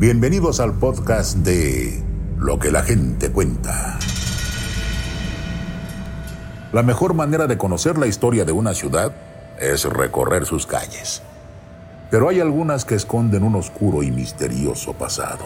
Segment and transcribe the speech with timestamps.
[0.00, 2.04] Bienvenidos al podcast de
[2.38, 3.98] Lo que la gente cuenta.
[6.72, 9.10] La mejor manera de conocer la historia de una ciudad
[9.58, 11.22] es recorrer sus calles.
[12.12, 15.44] Pero hay algunas que esconden un oscuro y misterioso pasado.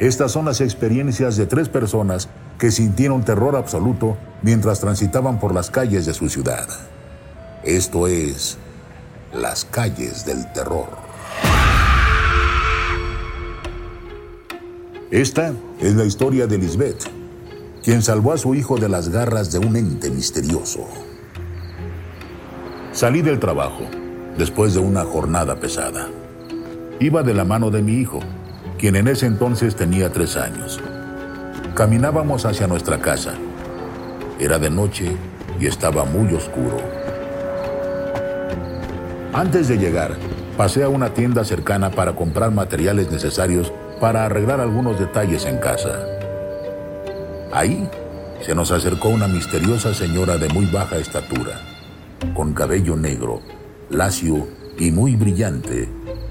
[0.00, 2.28] Estas son las experiencias de tres personas
[2.58, 6.66] que sintieron terror absoluto mientras transitaban por las calles de su ciudad.
[7.62, 8.58] Esto es
[9.32, 11.09] Las calles del terror.
[15.10, 17.02] Esta es la historia de Lisbeth,
[17.82, 20.86] quien salvó a su hijo de las garras de un ente misterioso.
[22.92, 23.82] Salí del trabajo
[24.38, 26.06] después de una jornada pesada.
[27.00, 28.20] Iba de la mano de mi hijo,
[28.78, 30.80] quien en ese entonces tenía tres años.
[31.74, 33.34] Caminábamos hacia nuestra casa.
[34.38, 35.10] Era de noche
[35.58, 36.76] y estaba muy oscuro.
[39.32, 40.16] Antes de llegar,
[40.60, 46.04] pasé a una tienda cercana para comprar materiales necesarios para arreglar algunos detalles en casa.
[47.50, 47.88] Ahí
[48.42, 51.62] se nos acercó una misteriosa señora de muy baja estatura,
[52.34, 53.40] con cabello negro,
[53.88, 55.88] lacio y muy brillante,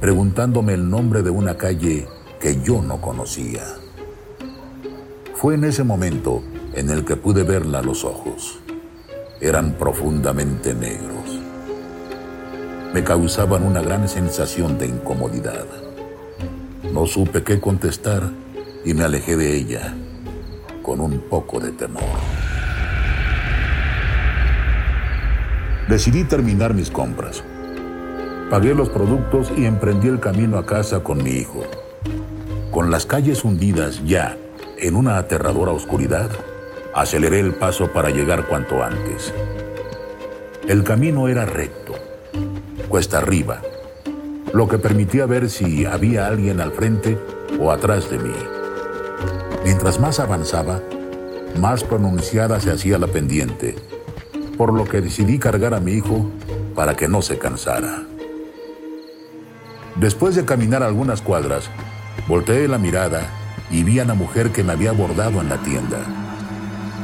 [0.00, 2.06] preguntándome el nombre de una calle
[2.38, 3.64] que yo no conocía.
[5.34, 8.60] Fue en ese momento en el que pude verla los ojos.
[9.40, 11.21] Eran profundamente negros.
[12.92, 15.64] Me causaban una gran sensación de incomodidad.
[16.92, 18.22] No supe qué contestar
[18.84, 19.94] y me alejé de ella
[20.82, 22.02] con un poco de temor.
[25.88, 27.42] Decidí terminar mis compras.
[28.50, 31.62] Pagué los productos y emprendí el camino a casa con mi hijo.
[32.70, 34.36] Con las calles hundidas ya
[34.76, 36.30] en una aterradora oscuridad,
[36.94, 39.32] aceleré el paso para llegar cuanto antes.
[40.68, 41.94] El camino era recto,
[42.92, 43.62] cuesta arriba,
[44.52, 47.18] lo que permitía ver si había alguien al frente
[47.58, 48.34] o atrás de mí.
[49.64, 50.82] Mientras más avanzaba,
[51.58, 53.76] más pronunciada se hacía la pendiente,
[54.58, 56.26] por lo que decidí cargar a mi hijo
[56.74, 58.02] para que no se cansara.
[59.96, 61.70] Después de caminar algunas cuadras,
[62.28, 63.22] volteé la mirada
[63.70, 65.96] y vi a la mujer que me había abordado en la tienda.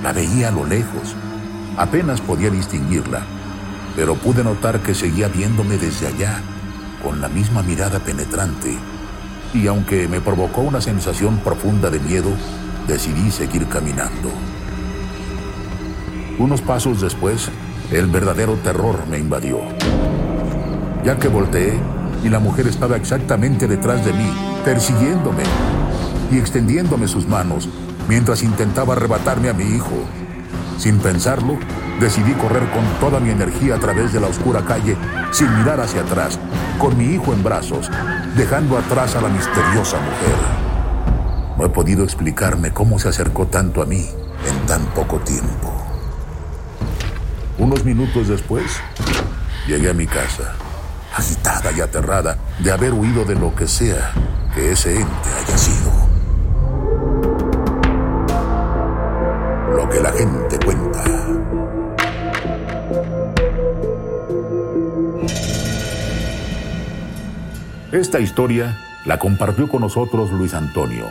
[0.00, 1.16] La veía a lo lejos.
[1.76, 3.26] Apenas podía distinguirla,
[3.96, 6.40] pero pude notar que seguía viéndome desde allá
[7.02, 8.76] con la misma mirada penetrante,
[9.52, 12.30] y aunque me provocó una sensación profunda de miedo,
[12.86, 14.30] decidí seguir caminando.
[16.38, 17.50] Unos pasos después,
[17.90, 19.60] el verdadero terror me invadió,
[21.04, 21.78] ya que volteé
[22.24, 24.30] y la mujer estaba exactamente detrás de mí,
[24.64, 25.42] persiguiéndome
[26.30, 27.68] y extendiéndome sus manos
[28.08, 30.04] mientras intentaba arrebatarme a mi hijo.
[30.78, 31.58] Sin pensarlo,
[32.02, 34.96] decidí correr con toda mi energía a través de la oscura calle
[35.30, 36.38] sin mirar hacia atrás
[36.78, 37.88] con mi hijo en brazos,
[38.36, 40.62] dejando atrás a la misteriosa mujer.
[41.56, 44.04] No he podido explicarme cómo se acercó tanto a mí
[44.48, 45.72] en tan poco tiempo.
[47.58, 48.64] Unos minutos después,
[49.68, 50.54] llegué a mi casa,
[51.16, 54.12] agitada y aterrada de haber huido de lo que sea
[54.54, 56.01] que ese ente haya sido.
[68.02, 71.06] Esta historia la compartió con nosotros Luis Antonio,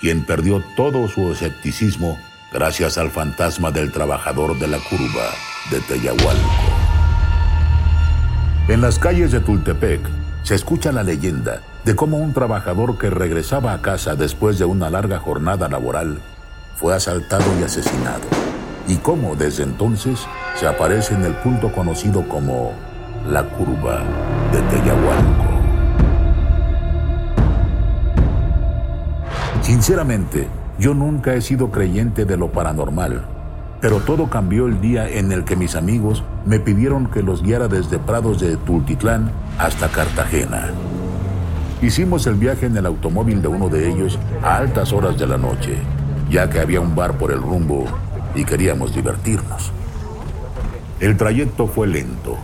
[0.00, 2.18] quien perdió todo su escepticismo
[2.50, 5.28] gracias al fantasma del trabajador de la curva
[5.70, 6.50] de Teyahualco.
[8.68, 10.00] En las calles de Tultepec
[10.42, 14.88] se escucha la leyenda de cómo un trabajador que regresaba a casa después de una
[14.88, 16.22] larga jornada laboral
[16.74, 18.24] fue asaltado y asesinado,
[18.88, 20.20] y cómo desde entonces
[20.54, 22.72] se aparece en el punto conocido como
[23.28, 24.02] la curva
[24.50, 25.49] de Teyahualco.
[29.80, 30.46] Sinceramente,
[30.78, 33.24] yo nunca he sido creyente de lo paranormal,
[33.80, 37.66] pero todo cambió el día en el que mis amigos me pidieron que los guiara
[37.66, 40.68] desde Prados de Tultitlán hasta Cartagena.
[41.80, 45.38] Hicimos el viaje en el automóvil de uno de ellos a altas horas de la
[45.38, 45.78] noche,
[46.28, 47.86] ya que había un bar por el rumbo
[48.34, 49.72] y queríamos divertirnos.
[51.00, 52.36] El trayecto fue lento.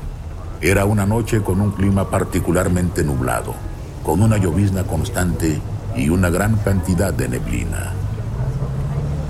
[0.63, 3.55] Era una noche con un clima particularmente nublado,
[4.03, 5.61] con una llovizna constante
[5.97, 7.93] y una gran cantidad de neblina.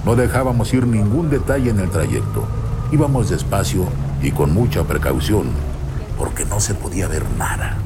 [0.05, 2.45] No dejábamos ir ningún detalle en el trayecto.
[2.93, 3.85] Íbamos despacio
[4.23, 5.47] y con mucha precaución,
[6.19, 7.77] porque no se podía ver nada.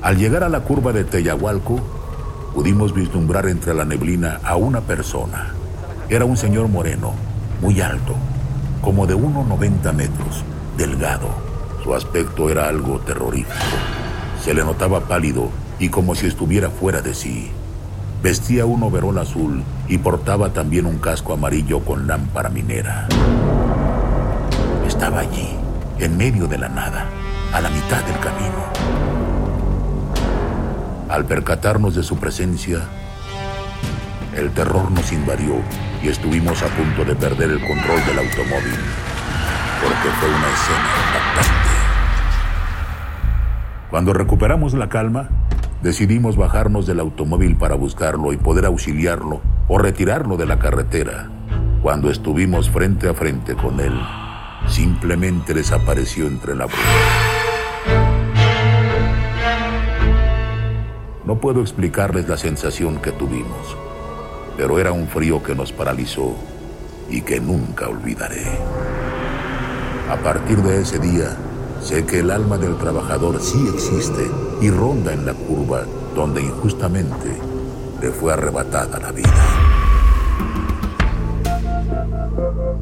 [0.00, 1.80] Al llegar a la curva de Teyahualco,
[2.54, 5.52] pudimos vislumbrar entre la neblina a una persona.
[6.08, 7.12] Era un señor moreno,
[7.60, 8.14] muy alto,
[8.82, 10.44] como de 1,90 metros,
[10.76, 11.28] delgado.
[11.82, 13.52] Su aspecto era algo terrorífico.
[14.42, 17.50] Se le notaba pálido y como si estuviera fuera de sí.
[18.22, 23.08] Vestía un overol azul y portaba también un casco amarillo con lámpara minera.
[24.86, 25.56] Estaba allí,
[25.98, 27.06] en medio de la nada,
[27.52, 28.62] a la mitad del camino.
[31.08, 32.82] Al percatarnos de su presencia,
[34.36, 35.56] el terror nos invadió
[36.00, 38.78] y estuvimos a punto de perder el control del automóvil,
[39.82, 41.72] porque fue una escena impactante.
[43.90, 45.28] Cuando recuperamos la calma,
[45.82, 51.28] decidimos bajarnos del automóvil para buscarlo y poder auxiliarlo o retirarlo de la carretera.
[51.82, 53.92] Cuando estuvimos frente a frente con él,
[54.68, 56.82] simplemente desapareció entre la bruma.
[61.26, 63.76] No puedo explicarles la sensación que tuvimos,
[64.56, 66.36] pero era un frío que nos paralizó
[67.10, 68.44] y que nunca olvidaré.
[70.08, 71.36] A partir de ese día,
[71.80, 74.30] sé que el alma del trabajador sí existe
[74.62, 75.82] y ronda en la curva
[76.14, 77.36] donde injustamente
[78.00, 79.44] le fue arrebatada la vida.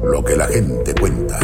[0.03, 1.39] Lo que la gente cuenta.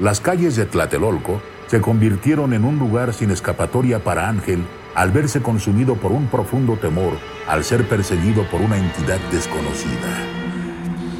[0.00, 4.64] Las calles de Tlatelolco se convirtieron en un lugar sin escapatoria para Ángel
[4.94, 7.12] al verse consumido por un profundo temor
[7.46, 10.16] al ser perseguido por una entidad desconocida.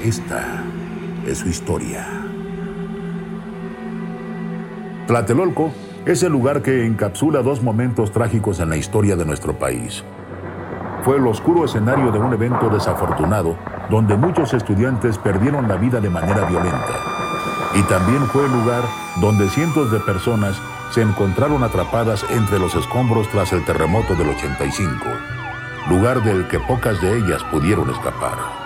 [0.03, 0.65] Esta
[1.27, 2.07] es su historia.
[5.07, 5.73] Tlatelolco
[6.05, 10.03] es el lugar que encapsula dos momentos trágicos en la historia de nuestro país.
[11.03, 13.57] Fue el oscuro escenario de un evento desafortunado
[13.91, 16.95] donde muchos estudiantes perdieron la vida de manera violenta.
[17.75, 18.83] Y también fue el lugar
[19.21, 20.61] donde cientos de personas
[20.91, 24.95] se encontraron atrapadas entre los escombros tras el terremoto del 85,
[25.89, 28.62] lugar del que pocas de ellas pudieron escapar.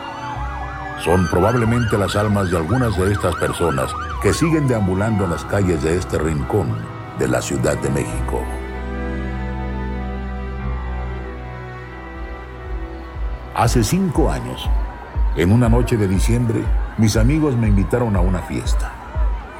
[1.05, 5.83] Son probablemente las almas de algunas de estas personas que siguen deambulando en las calles
[5.83, 6.75] de este rincón
[7.19, 8.43] de la Ciudad de México.
[13.55, 14.69] Hace cinco años,
[15.37, 16.63] en una noche de diciembre,
[16.99, 18.93] mis amigos me invitaron a una fiesta.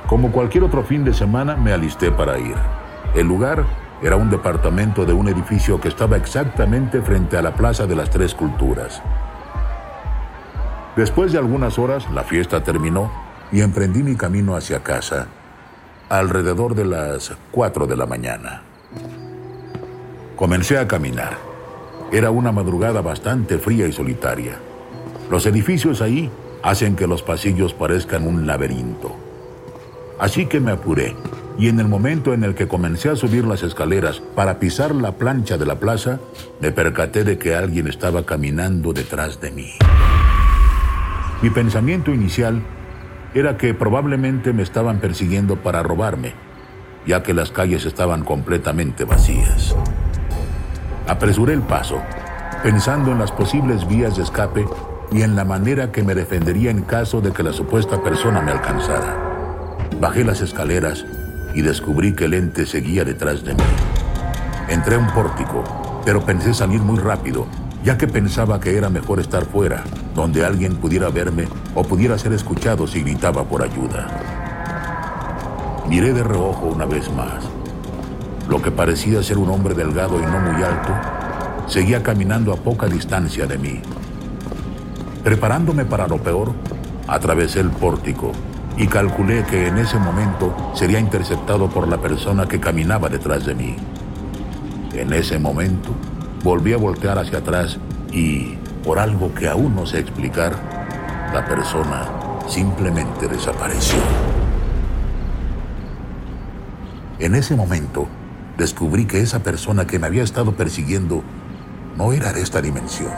[0.07, 2.57] Como cualquier otro fin de semana, me alisté para ir.
[3.15, 3.65] El lugar
[4.03, 8.11] era un departamento de un edificio que estaba exactamente frente a la Plaza de las
[8.11, 9.03] Tres Culturas.
[10.97, 13.13] Después de algunas horas, la fiesta terminó
[13.53, 15.27] y emprendí mi camino hacia casa,
[16.09, 18.63] alrededor de las 4 de la mañana.
[20.37, 21.37] Comencé a caminar.
[22.13, 24.59] Era una madrugada bastante fría y solitaria.
[25.31, 26.31] Los edificios ahí
[26.63, 29.15] hacen que los pasillos parezcan un laberinto.
[30.19, 31.15] Así que me apuré
[31.59, 35.13] y en el momento en el que comencé a subir las escaleras para pisar la
[35.13, 36.21] plancha de la plaza,
[36.61, 39.73] me percaté de que alguien estaba caminando detrás de mí.
[41.43, 42.63] Mi pensamiento inicial
[43.35, 46.33] era que probablemente me estaban persiguiendo para robarme,
[47.07, 49.77] ya que las calles estaban completamente vacías.
[51.07, 52.01] Apresuré el paso,
[52.63, 54.67] pensando en las posibles vías de escape
[55.13, 58.53] y en la manera que me defendería en caso de que la supuesta persona me
[58.53, 59.15] alcanzara.
[60.01, 61.05] Bajé las escaleras
[61.55, 63.63] y descubrí que el ente seguía detrás de mí.
[64.69, 65.63] Entré a un pórtico,
[66.05, 67.47] pero pensé salir muy rápido,
[67.87, 72.33] ya que pensaba que era mejor estar fuera, donde alguien pudiera verme o pudiera ser
[72.33, 74.09] escuchado si gritaba por ayuda.
[75.89, 77.45] Miré de reojo una vez más.
[78.49, 80.93] Lo que parecía ser un hombre delgado y no muy alto,
[81.69, 83.81] seguía caminando a poca distancia de mí.
[85.23, 86.55] Preparándome para lo peor,
[87.07, 88.33] atravesé el pórtico
[88.77, 93.55] y calculé que en ese momento sería interceptado por la persona que caminaba detrás de
[93.55, 93.77] mí.
[94.93, 95.95] En ese momento,
[96.47, 97.77] volví a voltear hacia atrás
[98.13, 100.55] y, por algo que aún no sé explicar,
[101.35, 102.09] la persona
[102.47, 103.99] simplemente desapareció.
[107.19, 108.07] En ese momento,
[108.57, 111.25] descubrí que esa persona que me había estado persiguiendo
[111.97, 113.11] no era de esta dimensión.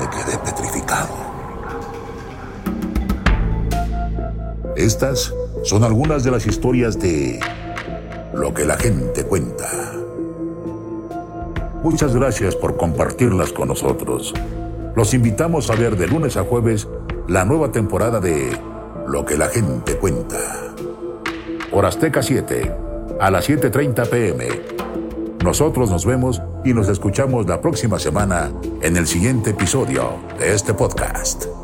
[0.00, 1.14] Me quedé petrificado.
[4.76, 7.38] Estas son algunas de las historias de
[8.34, 10.03] lo que la gente cuenta.
[11.84, 14.32] Muchas gracias por compartirlas con nosotros.
[14.96, 16.88] Los invitamos a ver de lunes a jueves
[17.28, 18.58] la nueva temporada de
[19.06, 20.38] Lo que la gente cuenta.
[21.70, 22.74] Por Azteca 7,
[23.20, 24.48] a las 7.30 pm.
[25.44, 28.50] Nosotros nos vemos y nos escuchamos la próxima semana
[28.80, 31.63] en el siguiente episodio de este podcast.